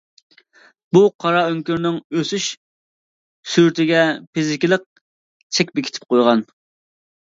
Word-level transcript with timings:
بۇ 0.95 1.03
قارا 1.25 1.43
ئۆڭكۈرنىڭ 1.49 1.99
ئۆسۈش 2.21 2.49
سۈرئىتىگە 3.53 4.03
فىزىكىلىق 4.33 4.91
چەك 5.57 5.75
بېكىتىپ 5.81 6.13
قويغان. 6.13 6.49